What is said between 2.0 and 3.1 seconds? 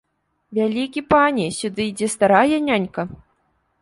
старая нянька!